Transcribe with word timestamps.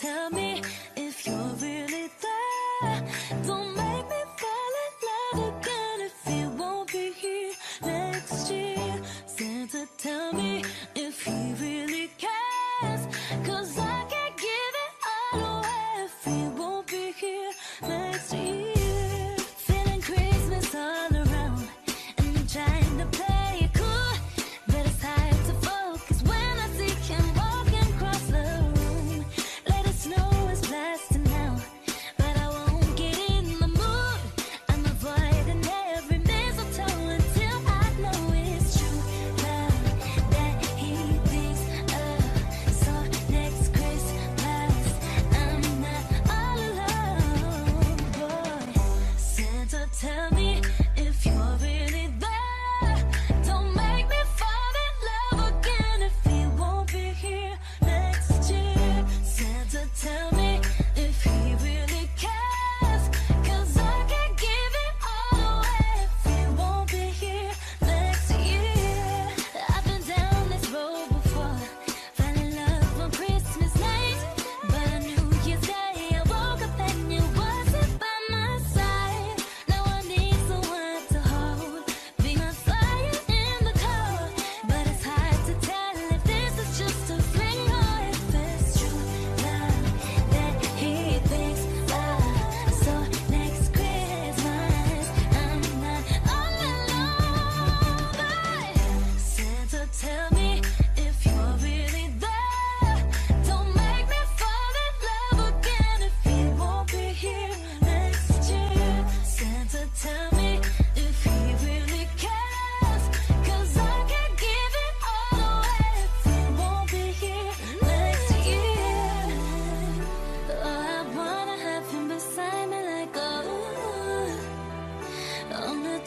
tell 0.00 0.30
me 0.30 0.39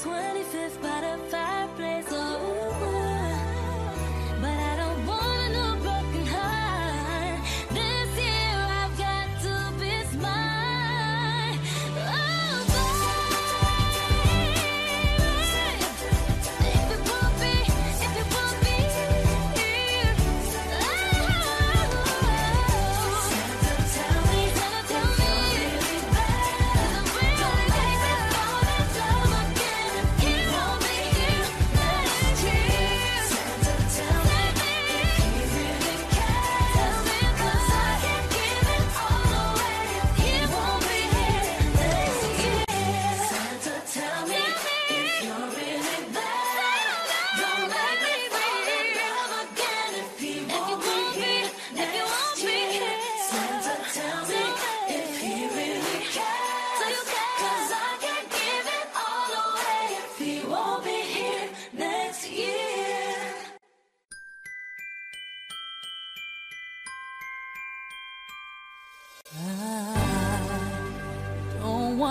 25th 0.04 0.82
by 0.82 1.00
the 1.00 1.18
fireplace. 1.32 2.03